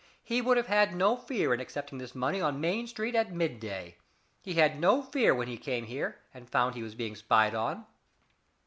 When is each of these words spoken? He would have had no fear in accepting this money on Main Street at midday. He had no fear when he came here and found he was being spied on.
He 0.23 0.41
would 0.41 0.57
have 0.57 0.65
had 0.65 0.95
no 0.95 1.15
fear 1.15 1.53
in 1.53 1.59
accepting 1.59 1.99
this 1.99 2.15
money 2.15 2.41
on 2.41 2.59
Main 2.59 2.87
Street 2.87 3.13
at 3.13 3.31
midday. 3.31 3.97
He 4.41 4.55
had 4.55 4.79
no 4.79 5.03
fear 5.03 5.35
when 5.35 5.47
he 5.47 5.57
came 5.57 5.85
here 5.85 6.17
and 6.33 6.49
found 6.49 6.73
he 6.73 6.81
was 6.81 6.95
being 6.95 7.15
spied 7.15 7.53
on. 7.53 7.85